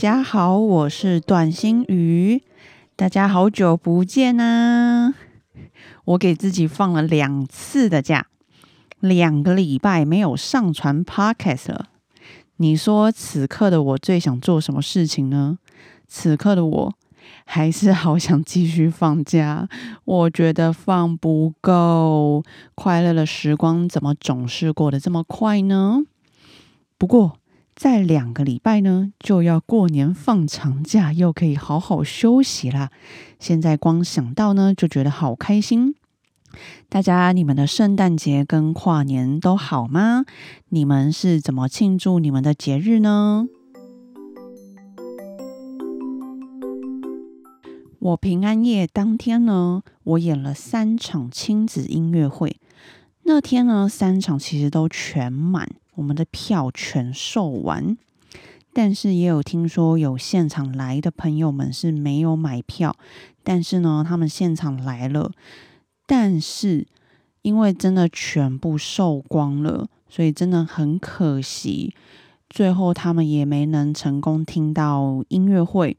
[0.00, 2.42] 大家好，我是段心宇。
[2.96, 5.12] 大家好久不见啊！
[6.06, 8.28] 我给自己放了两次的假，
[9.00, 11.90] 两个礼拜没有上传 podcast 了。
[12.56, 15.58] 你说此刻的我最想做什么事情呢？
[16.08, 16.94] 此刻的我
[17.44, 19.68] 还是好想继续放假。
[20.06, 22.42] 我觉得放不够，
[22.74, 26.04] 快乐的时光怎么总是过得这么快呢？
[26.96, 27.39] 不过。
[27.80, 32.90] 在两个礼拜呢，就要过年放长假，又可以好好休息啦。
[33.38, 35.94] 现在光想到呢，就觉得好开心。
[36.90, 40.26] 大家，你们的圣诞节跟跨年都好吗？
[40.68, 43.46] 你们是怎么庆祝你们的节日呢？
[47.98, 52.58] 我平安夜当天呢，我演了三场亲子音乐会。
[53.22, 55.66] 那天呢，三场其实都全满。
[55.94, 57.96] 我们的票全售完，
[58.72, 62.96] 但是也有听说有现场来的朋友们是没有买票，
[63.42, 65.32] 但是呢，他们现场来了，
[66.06, 66.86] 但是
[67.42, 71.94] 因为真的全部售光了，所以真的很可惜，
[72.48, 75.96] 最后他们也没能成功听到音乐会。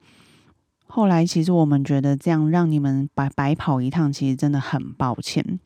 [0.87, 5.59] 后来其实我们觉得这样让你们白白跑一趟，其实真的很抱歉。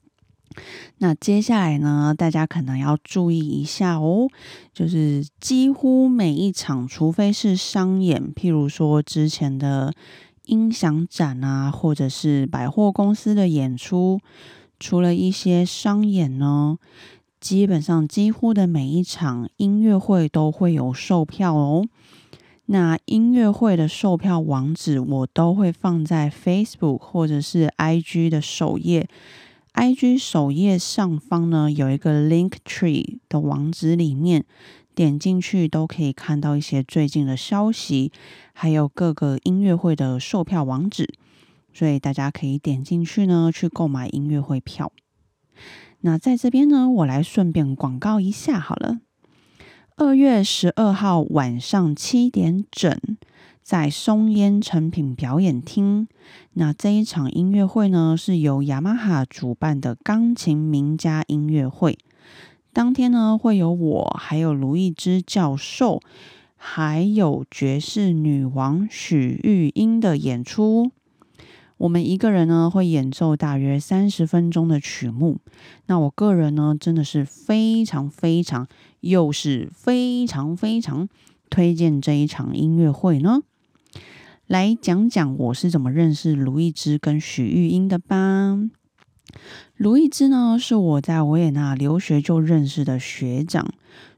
[0.99, 4.27] 那接下来呢，大家可能要注意一下哦，
[4.73, 9.93] 就是几乎每一场，除非是商演，譬如说之前的
[10.45, 14.19] 音响展啊，或者是百货公司的演出，
[14.79, 16.77] 除了一些商演呢，
[17.39, 21.85] 基本上几乎的每一场音乐会都会有售票哦。
[22.67, 29.07] 那音乐会的售票网址我都会放在 Facebook 或者是 IG 的首页。
[29.75, 34.45] I G 首页上方呢有一个 Link Tree 的网址，里面
[34.95, 38.13] 点进去都可以看到一些最近的消息，
[38.53, 41.13] 还有各个音乐会的售票网址，
[41.73, 44.93] 所以大家可以点进去呢去购买音乐会票。
[45.99, 49.01] 那在这边呢，我来顺便广告一下好了，
[49.97, 52.97] 二月十二号晚上七点整。
[53.65, 56.07] 在松烟成品表演厅，
[56.53, 61.97] 那这一场音乐会呢，是由雅马哈主办的钢琴名家音乐会。
[62.71, 65.99] 当天呢，会有我，还有卢易之教授，
[66.55, 70.91] 还有爵士女王许玉英的演出。
[71.77, 75.39] 我们一个人呢，会演奏大约三十分钟的曲目。
[75.87, 78.67] 那我个人呢，真的是非常非常，
[78.99, 81.09] 又是非常非常
[81.49, 83.41] 推荐这一场音乐会呢。
[84.47, 88.59] 来讲讲我是怎么认识卢易之跟许玉英的吧。
[89.75, 93.67] 卢易之呢，是我在维也纳留学就认识的学长，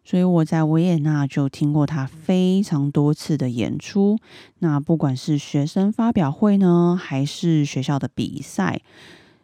[0.04, 4.18] 所以我在维也纳就听过他非常多次的演出。
[4.60, 8.82] 那不管是学生发表会呢，还是学校的比赛，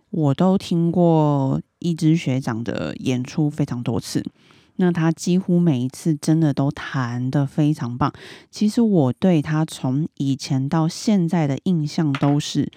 [0.10, 4.24] 我都听过一之学长的演出非常多次。
[4.78, 8.12] 那他几乎每一次真的都弹得非常棒。
[8.50, 12.72] 其实我对他从以前到现在的印象都是，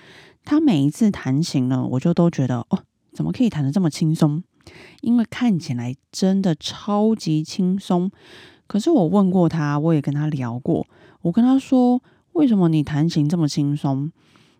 [0.44, 2.78] 他每一次弹琴呢，我就都觉得哦，
[3.12, 4.42] 怎么可以弹得这么轻松？
[5.00, 8.10] 因为看起来真的超级轻松。
[8.66, 10.86] 可是我问过他，我也跟他聊过，
[11.22, 12.02] 我跟他说，
[12.32, 14.10] 为什么你弹琴这么轻松？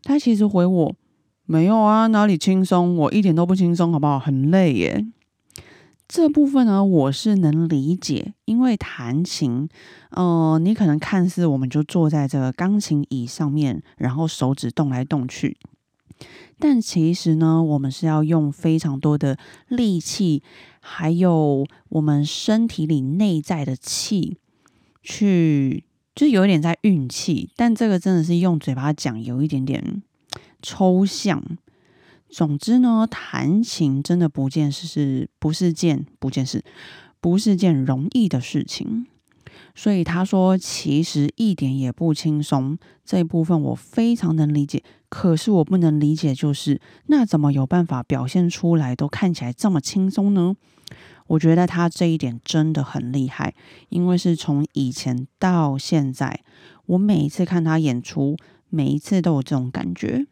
[0.04, 0.94] 他其实回我，
[1.44, 2.96] 没有啊，哪里轻松？
[2.96, 4.18] 我一点都不轻松，好不好？
[4.18, 5.04] 很累耶。
[6.08, 9.68] 这部分呢，我是能理解，因为弹琴，
[10.10, 15.56] 呃，你可能看似我们就坐在这个钢琴椅上面，然后手指动来动去，
[16.60, 19.36] 但其实呢，我们是要用非常多的
[19.66, 20.44] 力气，
[20.80, 24.38] 还有我们身体里内在的气，
[25.02, 25.82] 去
[26.14, 30.02] 就有一点在运气，但这个真的是用嘴巴讲，有一点点
[30.62, 31.42] 抽象。
[32.28, 36.64] 总之呢，弹琴真的不件事，是不是件不件事，
[37.20, 39.06] 不是件容易的事情。
[39.74, 42.78] 所以他说，其实一点也不轻松。
[43.04, 50.56] 这一部分我非常能理解，可是我不能理解，就是那怎么有办法表现出来都看起来这么轻松呢？
[51.28, 53.54] 我觉得他这一点真的很厉害，
[53.88, 56.42] 因为是从以前到现在，
[56.86, 58.36] 我每一次看他演出，
[58.68, 60.26] 每一次都有这种感觉。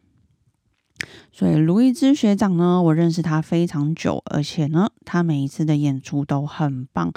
[1.31, 7.11] 所以卢易之学长呢，我认识他非常久，而且呢，他每一次的演出都很棒，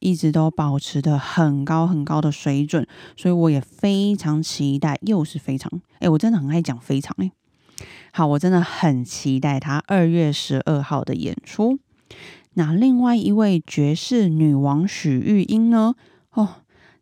[0.00, 7.30] 一直都保持的很高很高的水准，所以我也非常期待，又是非常，哎，我真的很爱讲非常，哎，
[8.12, 11.78] 好，我真的很期待他二月十二号的演出。
[12.54, 15.94] 那另外一位爵士女王许玉英呢？
[16.32, 16.48] 哦，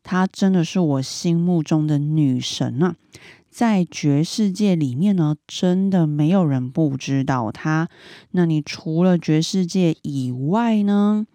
[0.03, 2.95] 她真的是我心目中的女神啊！
[3.59, 7.89] 在爵士界里面呢，真的没有人不知道他。
[8.31, 11.27] 那你除了爵士界以外呢？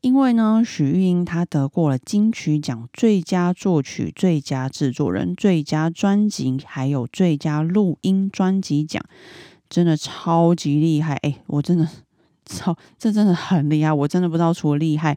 [0.00, 9.00] 因为呢，许玉英她得过了金曲奖最佳作曲、最佳制作人、最佳专辑，还有最佳录音专辑奖，
[9.70, 11.14] 真的超级厉害！
[11.22, 11.88] 哎，我真的，
[12.44, 13.92] 操，这真的很厉害！
[13.92, 15.16] 我真的不知道除了厉害，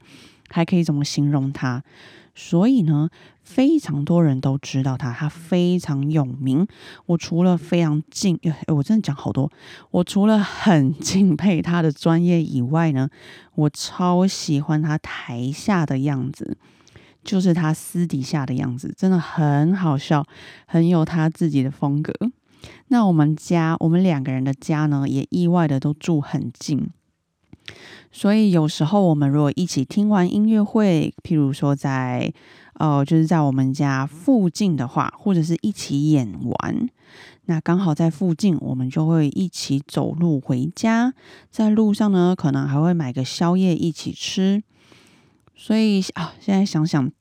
[0.49, 1.81] 还可以怎么形容她。
[2.37, 3.09] 所以呢，
[3.43, 6.67] 非常多人都知道他，他非常有名。
[7.05, 8.37] 我除了非常敬，
[8.67, 9.49] 我真的讲好多。
[9.91, 13.09] 我除了很敬佩他的专业以外呢，
[13.55, 16.57] 我超喜欢他台下的样子，
[17.23, 20.25] 就是他私底下的样子，真的很好笑，
[20.65, 22.13] 很有他自己的风格。
[22.89, 26.89] 那我们家，我们两个人的家呢，也意外的都住很近。
[28.11, 32.33] 所以有时候我们如果一起听完音乐会，譬如说在
[32.75, 36.89] 呃，就是在我们家附近的话，或者是一起演完，
[37.45, 41.13] 那刚好在附近，我们就会一起走路回家。
[41.49, 44.63] 在路上呢，可能还会买个宵夜一起吃。
[45.55, 47.11] 所以啊，现在想想，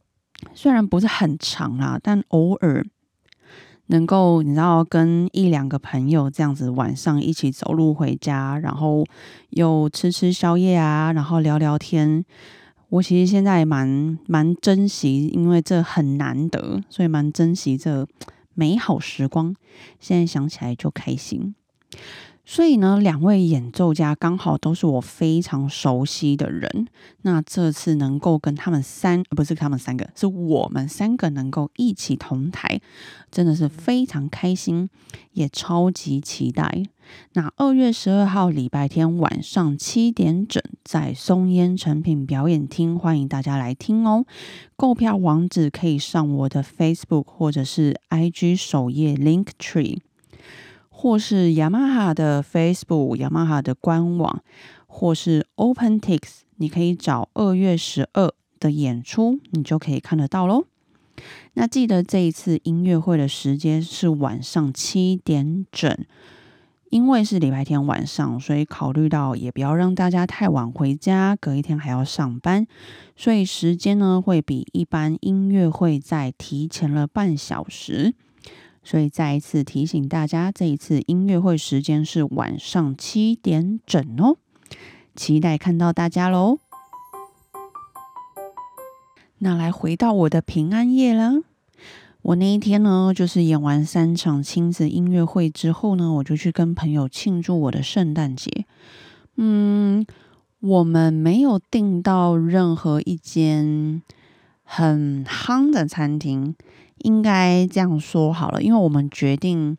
[0.55, 2.85] 虽然不是很长啦，但偶尔。
[3.88, 9.04] 能够你知道跟一两个朋友这样子晚上一起走路回家，然后
[9.50, 12.25] 又吃吃宵夜啊，然后聊聊天。
[12.90, 18.06] 我其实现在蛮蛮珍惜，因为这很难得，所以蛮珍惜这
[18.54, 19.54] 美好时光。
[19.98, 21.54] 现在想起来就开心。
[22.46, 26.87] 所以呢，两位演奏家刚好都是我非常熟悉的人。
[27.23, 32.81] 那这次能够跟他们三，不是他们三个，是我们三个能够一起同台，
[33.31, 34.91] 真的是非常开心，
[35.32, 36.82] 也超级期待。
[37.32, 44.26] 那二月十二号礼拜天晚上七点整，在松烟成品表演厅，欢迎大家来听哦。
[44.76, 50.00] 购票网址可以上我的 Facebook 或者是 IG 首页 Link Tree。
[51.04, 54.42] 或是雅马哈的 Facebook、雅马哈的官网，
[54.86, 56.20] 或是 OpenTix，
[56.56, 60.64] 你可以找二月十二的演出，你就可以看得到喽。
[61.52, 65.94] 那记得这一次音乐会的时间是晚上七点整，
[66.88, 72.66] 因为是礼拜天晚上，所以考虑到也不要让大家太晚回家，隔一天还要上班，
[73.14, 78.14] 所以时间呢会比一般音乐会再提前了半小时。
[78.84, 84.36] 所以再一次提醒大家，这一次音乐会时间是晚上七点整哦，
[85.16, 86.58] 期待看到大家喽。
[89.38, 91.42] 那来回到我的平安夜了，
[92.22, 98.66] 我那一天呢，就是演完三场亲子音乐会之后呢，我就去跟朋友庆祝我的圣诞节。
[99.37, 100.06] 嗯，
[100.60, 104.02] 我们没有订到任何一间
[104.62, 106.54] 很夯的餐厅。
[107.04, 109.76] 应该这样说好了，因为我们决定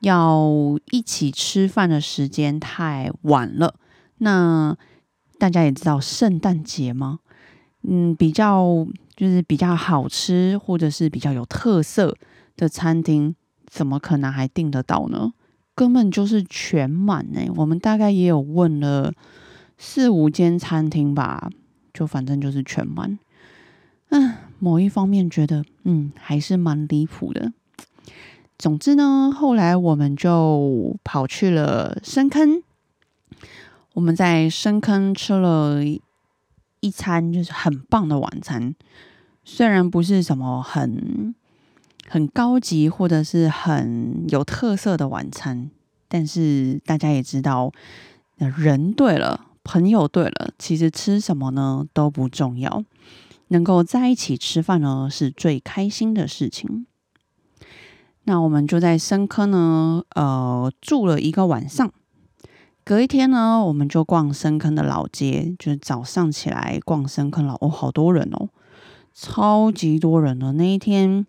[0.00, 0.48] 要
[0.90, 3.74] 一起吃饭的时间太晚了。
[4.18, 4.74] 那
[5.38, 7.18] 大家也知道圣诞节吗？
[7.82, 12.16] 嗯，比较就是比较好吃或者是比较有特色
[12.56, 15.32] 的餐厅，怎么可能还订得到呢？
[15.74, 17.40] 根本就是全满呢。
[17.56, 19.12] 我们大概也有问了
[19.76, 21.50] 四五间餐厅吧，
[21.92, 23.18] 就反正就是全满。
[24.08, 24.34] 嗯。
[24.64, 27.52] 某一方面觉得，嗯，还是蛮离谱的。
[28.56, 32.62] 总之呢，后来我们就跑去了深坑。
[33.92, 35.84] 我们在深坑吃了
[36.80, 38.74] 一餐，就是很棒的晚餐。
[39.44, 41.34] 虽然不是什么很
[42.08, 45.70] 很高级或者是很有特色的晚餐，
[46.08, 47.70] 但是大家也知道，
[48.38, 52.82] 人对了，朋友对了，其实吃什么呢都不重要。
[53.48, 56.86] 能够在一起吃饭呢，是最开心的事情。
[58.24, 61.92] 那我们就在深坑呢，呃，住了一个晚上。
[62.82, 68.48] 隔一天呢，我们就逛深坑的老街，就是早上起来逛深坑老哦，好多人哦，
[69.14, 71.26] 超级多人的那一天，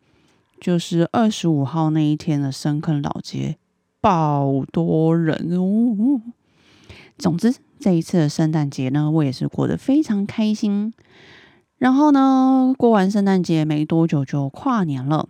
[0.60, 3.58] 就是二十五号那一天的深坑老街，
[4.02, 6.22] 爆多人哦。
[7.18, 10.94] 总之，这一次的圣诞节呢，我也是过得非常开心。
[11.77, 15.27] 然后呢，过完圣诞节没多久就跨年了。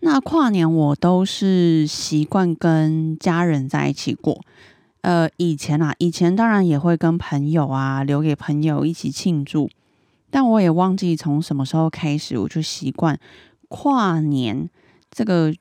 [0.00, 4.40] 那跨年我都是习惯跟家人在一起过。
[5.02, 9.70] 呃，以前啊，以前当然也会跟朋友啊，留给朋友一起庆祝。
[10.30, 13.18] 但我也忘记从什么时候开始，我就习惯
[13.68, 14.68] 跨年
[15.10, 15.54] 这个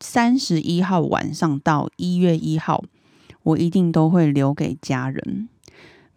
[0.00, 2.84] 三十一号晚上到一月一号，
[3.42, 5.48] 我一定都会留给家人。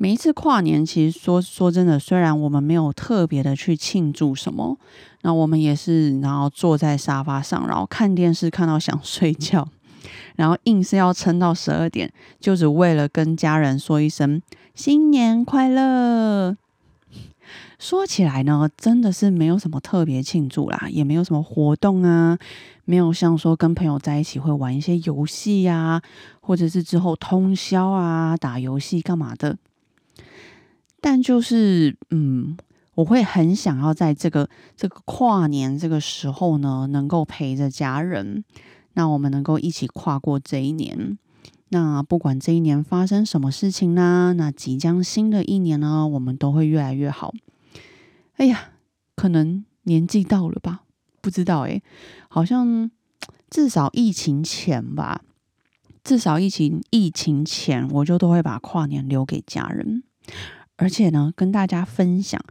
[0.01, 4.75] 每一次跨年，其实说说真的，虽然我们没有特别的去庆祝什么，
[5.21, 9.69] 那我们也是然后坐在沙发上，然后看电视看到想睡觉，
[10.37, 14.41] 然后硬是要撑到十二点，就只为了跟家人说一声
[14.73, 16.57] 新年快乐。
[17.77, 22.39] 说起来呢，真的是没有什么特别庆祝啦，也没有什么活动啊，
[22.85, 26.01] 没有像说跟朋友在一起会玩一些游戏呀，
[26.39, 29.55] 或者是之后通宵啊打游戏干嘛的。
[30.99, 32.55] 但就是，嗯，
[32.95, 38.43] 我会很想要在这个这个跨年这个时候呢，能够陪着家人，
[38.93, 41.17] 那我们能够一起跨过这一年。
[41.69, 47.33] 那不管这一年发生什么事情呢，那即将新的一年呢，我们都会越来越好。
[48.35, 48.71] 哎呀，
[49.15, 50.83] 可能年纪到了吧？
[51.21, 51.81] 不知道诶，
[52.27, 52.91] 好像
[53.49, 55.21] 至少疫情前吧，
[56.03, 60.03] 至少疫情疫情前，我就都会把跨年留给家人。
[60.77, 62.41] 而且呢，跟大家分享，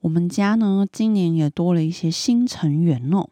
[0.00, 3.28] 我们家呢今年也多了一些新成员哦，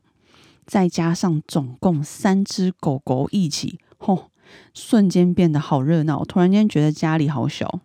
[0.66, 4.30] 再加上总共三只狗狗一起，吼，
[4.74, 6.24] 瞬间变得好热闹。
[6.24, 7.80] 突然间觉得家里好小，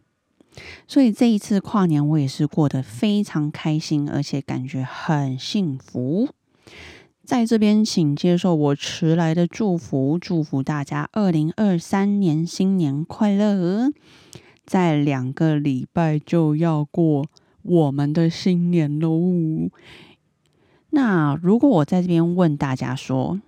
[0.87, 6.29] 所以这一次跨年我也是过得非常开心，而且感觉很幸福。
[7.23, 13.91] 在这边，请接受我迟来的祝福，祝福大家二零二三年新年快乐。
[14.67, 17.25] 在两个礼拜就要过
[17.63, 19.69] 我们的新年喽。
[20.89, 23.39] 那如果我在这边问大家说，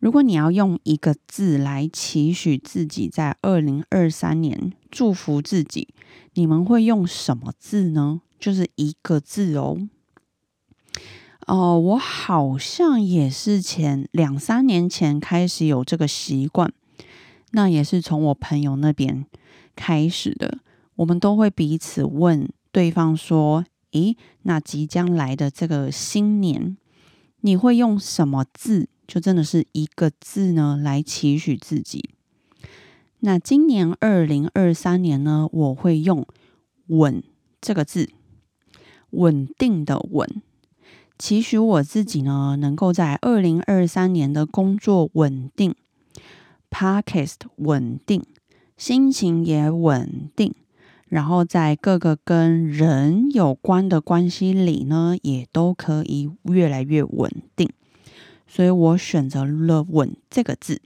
[0.00, 5.88] 如果你要用一个字来期许自己在二零二三年祝福自己，
[6.34, 8.22] 你们会用什么字呢？
[8.38, 9.78] 就是一个字哦。
[11.46, 16.72] 哦，我好像也是前两三年前开始有这个习惯，
[17.50, 19.26] 那也是从我朋友那边。
[19.76, 20.58] 开始的，
[20.96, 26.76] 我们都会彼此问对方说：“诶，那即将来的这个新年，
[27.40, 28.88] 你会用什么字？
[29.06, 32.10] 就真的是一个字呢，来期许自己。
[33.20, 36.26] 那今年二零二三年呢，我会用
[36.88, 37.22] ‘稳’
[37.62, 38.10] 这个字，
[39.10, 40.42] 稳定的稳，
[41.18, 45.74] 期许我自己呢，能够在二零二三年的工作稳定
[46.70, 48.24] ，Podcast 稳定。”
[48.78, 50.54] 心情也稳定，
[51.06, 57.68] 然后在各个跟人有关的关系里呢，也都可以越来越稳定。
[58.48, 60.80] 所以我选择了“稳”这个字。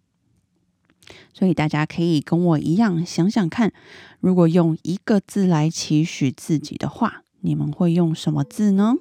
[1.33, 3.73] 所以大家可以跟我一样想想看，
[4.19, 8.95] 如果用一个字来期许自己的话，你们会用什么字呢？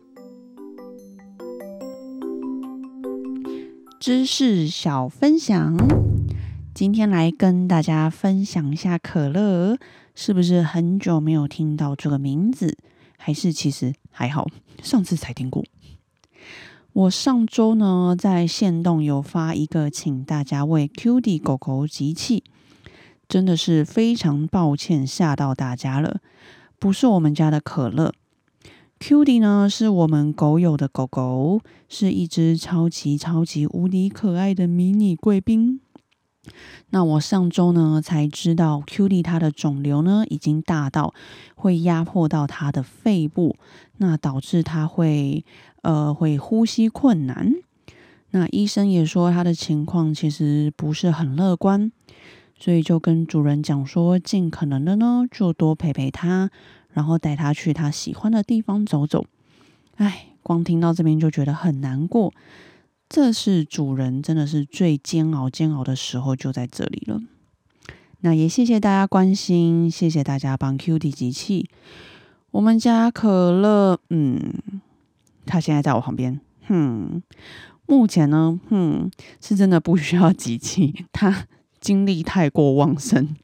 [3.99, 5.75] 知识小分享。
[6.73, 9.77] 今天来跟大家分享一下可乐，
[10.15, 12.75] 是不是很久没有听到这个名字？
[13.15, 14.47] 还是其实还好，
[14.81, 15.63] 上次才听过。
[16.93, 22.43] 我上周呢在线动有发一个，请大家为 QD 狗狗集气，
[23.29, 26.21] 真的是非常抱歉吓到大家了。
[26.79, 28.11] 不是我们家的可乐
[28.99, 35.79] ，QD 呢是我们狗友的狗狗，是一只超级超级无敌可爱的迷你贵宾。
[36.89, 41.13] 那我上周呢才知道，Q D 他的肿瘤呢已经大到
[41.55, 43.55] 会压迫到他的肺部，
[43.97, 45.45] 那导致他会
[45.81, 47.53] 呃会呼吸困难。
[48.31, 51.91] 那医生也说他的情况其实不是很乐观，
[52.59, 56.49] 所以就跟主人讲说，尽可能的呢就多陪陪他，
[56.91, 59.25] 然后带他去他喜欢的地方走走。
[59.95, 62.33] 哎，光听到这边就觉得很难过。
[63.09, 67.21] 这是主人真的是最煎熬、煎熬的时候就在这里了。
[68.21, 71.69] 那也谢谢大家关心，谢谢大家帮 Q D 集气。
[72.51, 74.53] 我们家可乐，嗯，
[75.45, 77.21] 他现在在我旁边，哼，
[77.85, 81.47] 目前呢，哼，是真的不需要集气，他
[81.81, 83.35] 精力太过旺盛，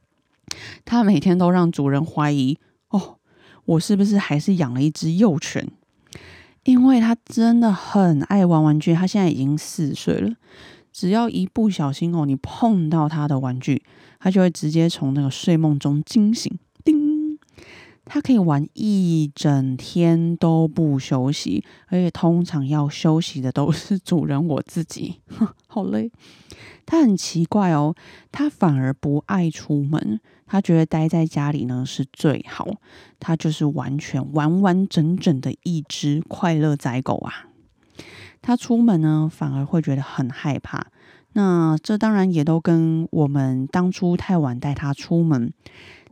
[0.84, 3.18] 他每天都让主人怀疑，哦，
[3.66, 5.68] 我是不是还是养了一只幼犬？
[6.64, 10.34] 因为他真的很爱玩玩具，他现在已经四岁了。
[10.92, 13.82] 只要一不小心哦，你碰到他的玩具，
[14.18, 16.52] 他就会直接从那个睡梦中惊醒，
[16.84, 17.38] 叮，
[18.04, 25.20] 他可以玩一整天都不休息，而且通常要休息的都是主人我自己，
[25.68, 26.10] 好累。
[26.84, 27.94] 他很奇怪哦，
[28.32, 32.66] 他反而不爱出门，他觉得待在家里呢是最好。
[33.20, 37.46] 他就是完全完完整整的一只快乐仔狗啊。
[38.42, 40.88] 他出门呢反而会觉得很害怕。
[41.34, 45.52] 那这当然也都跟我们当初太晚带他出门。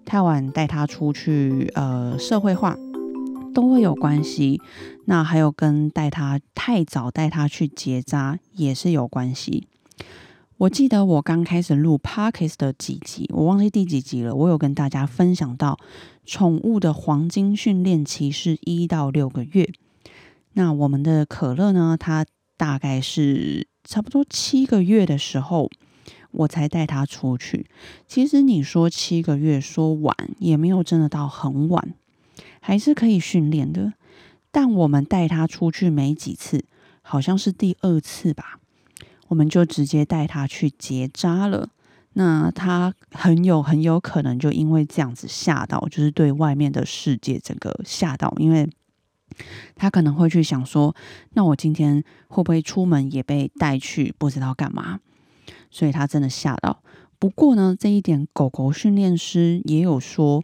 [0.04, 2.76] 太晚带他出去，呃，社会化
[3.52, 4.60] 都会有关系。
[5.06, 9.66] 那还有跟带他太早带他去结扎也是有关系。
[10.58, 14.34] 我记得我刚开始录 Parkes 的几集，我忘记第几集了。
[14.34, 15.78] 我有跟大家分享到，
[16.26, 19.70] 宠物的黄金训练期是一到六个月。
[20.54, 25.70] 那我们的可乐呢，它大概是差不多七个月的时候。
[26.30, 27.66] 我才带它出去。
[28.06, 31.94] 其实你说七个月说晚也没有真的到很晚，
[32.60, 33.94] 还是可以训练的。
[34.50, 36.66] 但我们带它出去没几次，
[37.00, 38.60] 好像是第二次吧，
[39.28, 41.70] 我们就直接带他去结扎了。
[42.14, 48.68] 那他很有很有可能就因为这样子吓到，就是对外面的世界整个吓到，因为
[49.76, 50.96] 他可能会去想说，
[51.34, 54.98] 那我今天会不会出门也被带去不知道干嘛？
[55.70, 56.82] 所以他真的吓到。
[57.20, 60.42] 不过呢，这一点狗狗训练师也有说，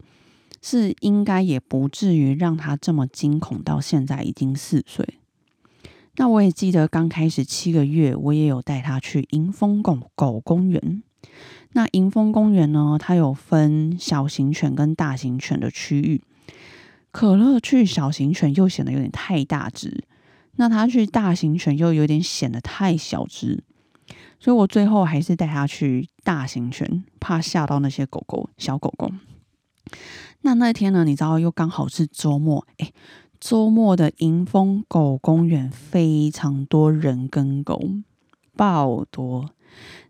[0.63, 3.63] 是应该也不至于让他这么惊恐。
[3.63, 5.19] 到现在已经四岁。
[6.17, 11.03] 那我也记得刚开始七个月，我也有带他去迎风狗狗公园。
[11.73, 16.23] 那迎风公园呢，它有分小型犬跟大型犬的区域。
[17.11, 20.05] 可乐去小型犬又显得有点太大只，
[20.57, 23.63] 那他去大型犬又有点显得太小只。
[24.39, 29.11] 所以我最后还是带他去大型犬，怕吓到那些狗狗小狗狗。
[30.43, 32.93] 那那天呢，你知道又刚好是周末，哎，
[33.45, 37.79] 周末的迎风狗公园非常多人跟狗，
[38.57, 39.51] 爆多。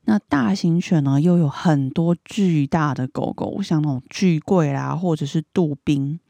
[0.04, 6.20] 那大型犬呢，又有很多巨大的狗狗，像那种巨贵啦，或者是杜宾。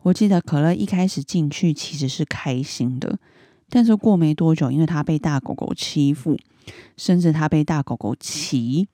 [0.00, 3.18] 我记得可乐一开始进去其实是开心的，
[3.68, 6.38] 但是过没多久，因为他被大狗狗欺负。
[6.96, 8.88] 甚至他被大狗狗骑，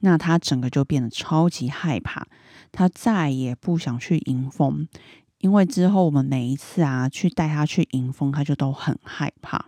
[0.00, 2.26] 那他整个就变得超级害怕，
[2.72, 4.86] 他再也不想去迎风，
[5.44, 9.66] 因为之后我们每一次啊去带他去迎风，他就都很害怕。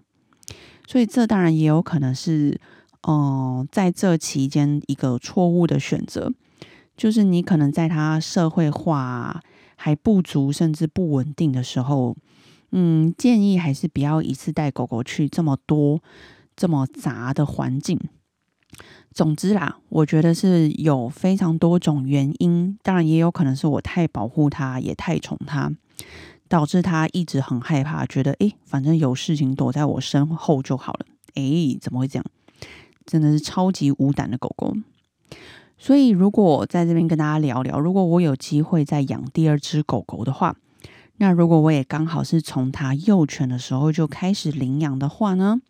[0.87, 2.59] 所以这当然也有可能是，
[3.07, 6.33] 嗯，在这期间一个错误的选择，
[6.97, 9.43] 就是你可能在他社会化
[9.77, 12.17] 还不足，甚至不稳定的时候，
[12.73, 16.01] 嗯，建议还是不要一次带狗狗去这么多。
[16.59, 18.01] 这么杂的环境，
[19.17, 25.73] 总之啦，我觉得是有非常多种原因，当然也有可能是我太保护它，也太宠它，
[26.49, 31.07] 导致它一直很害怕，觉得诶，反正有事情躲在我身后就好了。
[31.37, 32.25] 诶，怎么会这样？
[33.07, 34.77] 真的是超级无胆的狗狗。
[35.79, 40.55] 所以，如果在这边跟大家聊聊，如果我有机会再养第二只狗狗的话，
[41.17, 45.63] 那如果我也刚好是从它幼犬的时候就开始领养的话呢？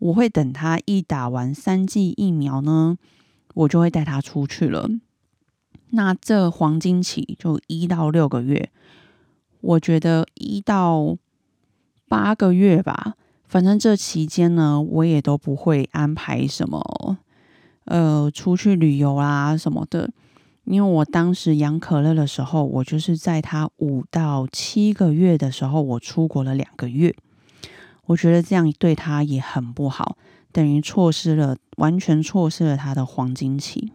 [0.00, 2.98] 我会等他一打完三剂疫苗呢，
[3.54, 4.90] 我就会带他出去了。
[5.90, 8.70] 那这黄金期就一到六个月，
[9.60, 11.16] 我觉得一到
[12.08, 13.14] 八个月吧。
[13.46, 17.18] 反正这期间呢，我也都不会安排什么
[17.84, 20.08] 呃出去旅游啊什么的，
[20.64, 27.14] 因为我当时养可乐的时候，我就是在他五到七个月的时候，我出国了两个月。
[28.10, 30.16] 我觉得这样对他也很不好，
[30.50, 33.92] 等于错失了完全错失了他的黄金期。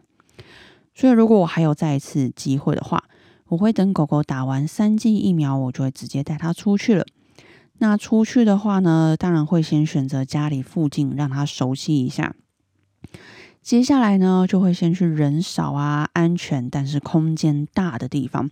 [0.94, 3.04] 所以，如果我还有再一次机会的话，
[3.48, 7.06] 我会等狗狗打完三剂疫苗，我就会直接带它出去了。
[7.80, 12.34] 那出去的话呢，当然会先选择家里附近，让它熟悉一下。
[13.66, 18.52] 接下来呢，就会先去人少啊、安全但是空间大的地方，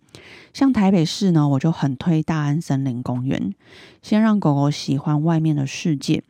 [0.56, 3.54] 像台北市呢，我就很推大安森林公园，
[4.02, 6.24] 先让狗狗喜欢外面的世界。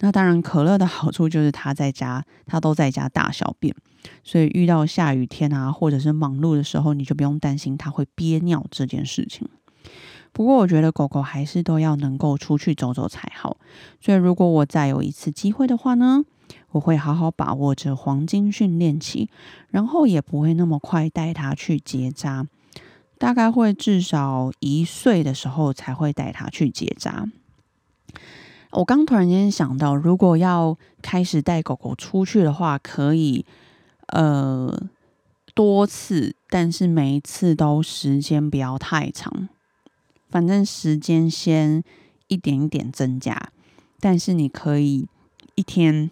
[0.00, 3.74] 那当然，可乐的好处就是它在家，它都在家大小便，
[4.22, 9.48] 所以遇到下雨天啊，或者是忙碌的时候，你就不用担心它会憋尿这件事情。
[10.34, 13.56] 不过，我觉得狗狗还是都要能够出去走走才好。
[14.02, 16.26] 所以，如果我再有一次机会的话呢？
[16.70, 19.28] 我会好好把握着黄金训练期，
[19.70, 22.46] 然后也不会那么快带他去结扎，
[23.18, 27.26] 大概会至少一岁的时候才会带他去结扎。
[28.72, 33.46] 我刚突然间想到，如果要开始带狗狗出去的话，可以
[34.08, 34.88] 呃
[35.54, 39.48] 多次，但是每一次都时间不要太长，
[40.28, 41.82] 反正时间先
[42.26, 43.50] 一点一点增加，
[43.98, 45.08] 但是你可以
[45.54, 46.10] 一天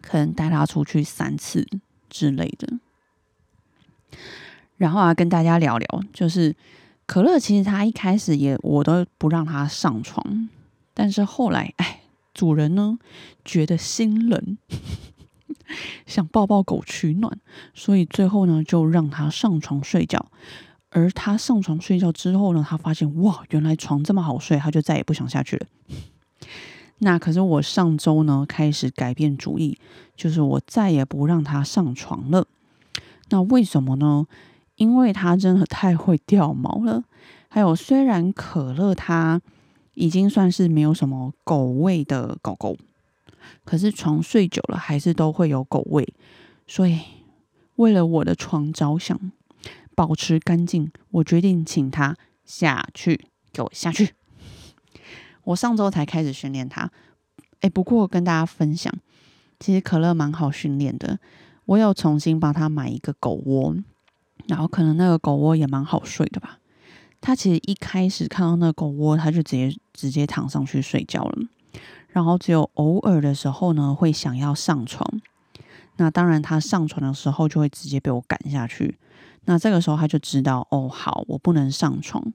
[0.00, 1.66] 可能带他出去三次
[2.08, 2.78] 之类的。
[4.76, 6.54] 然后啊，跟大家聊聊，就是
[7.06, 10.48] 可乐其实他一开始也我都不让他上床，
[10.92, 12.00] 但是后来 哎，
[12.34, 12.98] 主人呢
[13.44, 14.58] 觉得心冷。
[16.06, 17.40] 想抱抱狗取暖，
[17.74, 20.30] 所以最后呢，就让他上床睡觉。
[20.90, 25.66] 而他上床睡觉之后呢，他发现哇，原来床这么好睡，他就再也不想下去了。
[26.98, 29.78] 那可是我上周呢，开始改变主意，
[30.16, 32.46] 就是我再也不让他上床了。
[33.28, 34.26] 那为什么呢？
[34.76, 37.04] 因为他真的太会掉毛了。
[37.48, 39.40] 还有，虽然可乐他
[39.94, 42.76] 已经算是没有什么狗味的狗狗。
[43.64, 46.06] 可是床睡久了还是都会有狗味，
[46.66, 46.98] 所以
[47.76, 49.18] 为了我的床着想，
[49.94, 54.14] 保持干净，我决定请他下去，给我下去。
[55.46, 56.90] 我上周才开始训练他，
[57.60, 58.92] 哎，不过跟大家分享，
[59.60, 61.18] 其实可乐蛮好训练的。
[61.66, 63.76] 我有重新帮他买一个狗窝，
[64.48, 66.58] 然后可能那个狗窝也蛮好睡的吧。
[67.20, 71.38] 他其实一开始看到那个狗窝，他就直接直接躺上去睡觉了。
[72.08, 75.08] 然后只有偶尔的时候呢，会想要上床。
[75.96, 78.98] 那当然，他上床的时候就会直接被我赶下去。
[79.44, 82.32] 那这个时候他就知道，哦，好，我不能上床，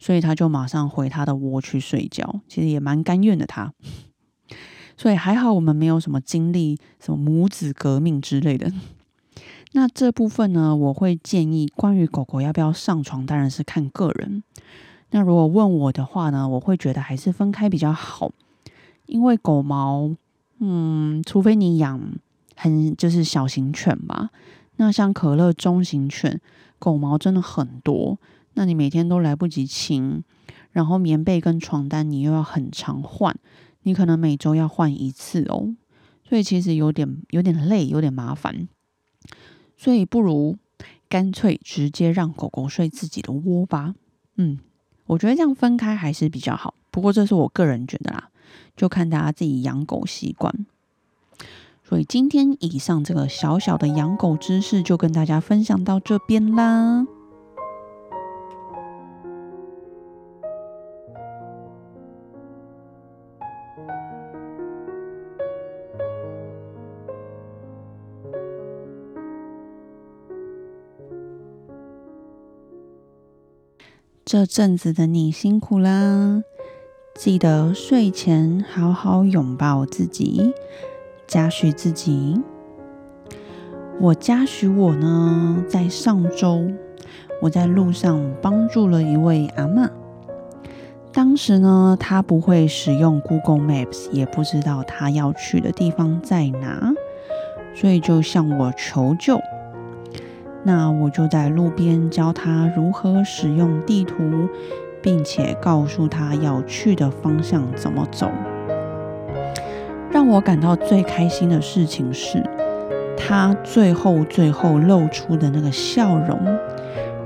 [0.00, 2.40] 所以他就马上回他的窝去睡觉。
[2.48, 3.72] 其实也蛮甘愿的他。
[4.98, 8.72] 所以还好，我们没有什么经历什么母子革命之类的。
[9.72, 14.42] 那这部分呢，我会建议关于狗狗要不要上床，当然是看个人。
[15.10, 18.32] 那如果问我的话呢，我会觉得还是分开比较好。
[19.06, 20.14] 因为狗毛，
[20.58, 22.00] 嗯，除非你养
[22.54, 24.30] 很就是小型犬吧，
[24.76, 26.40] 那像可乐中型犬，
[26.78, 28.18] 狗毛真的很多，
[28.60, 30.22] 那你每天都来不及清，
[30.70, 33.34] 然后棉被跟床单你又要很常换，
[33.84, 35.74] 你可能每周要换一次哦，
[36.28, 38.68] 所以其实有点有点累，有点麻烦，
[39.78, 40.58] 所以不如
[41.08, 43.94] 干脆直接让狗狗睡自己的窝吧。
[44.36, 44.58] 嗯，
[45.06, 48.28] 我觉得这样分开还是比较好，不过这是我个人觉得啦。
[48.76, 50.66] 就看大家自己养狗习惯，
[51.82, 57.06] 所以今天以上这个小小的养狗知识就跟大家分享到这边啦。
[74.32, 76.44] 这阵子的你辛苦啦！
[77.16, 80.54] 记得睡前好好拥抱自己，
[81.26, 82.40] 嘉许自己。
[83.98, 86.70] 我嘉许我呢，在上周
[87.42, 89.90] 我在路上帮助了一位阿妈。
[91.12, 96.92] 当时呢，她不会使用 Google Maps，也不知道她要去的地方在哪，
[97.74, 99.40] 所以就向我求救。
[100.62, 104.14] 那我就在路边教他如何使用地图。
[105.02, 108.30] 并且告诉他要去的方向怎么走。
[110.10, 112.42] 让我感到最开心的事情是，
[113.16, 116.38] 他最后最后露出的那个笑容，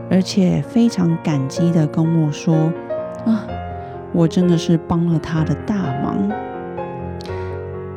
[0.09, 2.73] 而且非常感激的跟我说
[3.27, 3.44] ：“啊，
[4.12, 6.31] 我真的是帮了他的大忙。”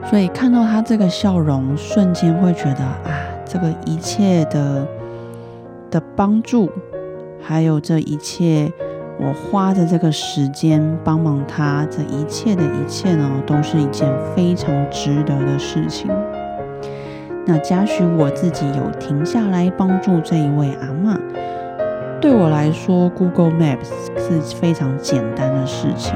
[0.09, 3.13] 所以看到他这个笑容，瞬间会觉得啊，
[3.45, 4.87] 这个一切的
[5.97, 6.69] 的帮助，
[7.41, 8.71] 还有这一切。
[9.19, 16.11] 我花的这个时间帮忙他，这一切的一切呢，都是一件非常值得的事情。
[17.47, 21.17] 那嘉许我自己有停下来帮助这一位阿妈，
[22.21, 26.13] 对我来说，Google Maps 是非常简单的事情，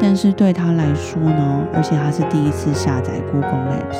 [0.00, 3.98] 但是对他来说呢，而且他是第一次下载 Google Maps，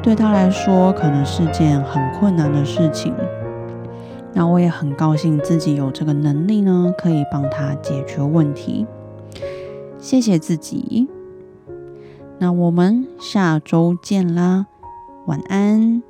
[0.00, 3.12] 对他来说可能是件很困难的事情。
[4.34, 8.86] 那我也很高兴自己有这个能力呢，可以帮他解决问题。
[9.98, 11.08] 谢谢自己。
[12.38, 14.66] 那我们下周见啦，
[15.26, 16.02] 晚安。